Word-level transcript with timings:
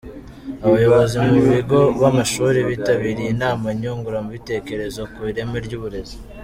Abayobozi 0.65 1.15
mu 1.25 1.37
bigo 1.49 1.79
by’amashuri 1.97 2.59
bitabiriye 2.69 3.29
inama 3.35 3.65
nyunguranabitekerezo 3.79 5.01
ku 5.13 5.19
ireme 5.31 5.57
ry’uburezi. 5.67 6.15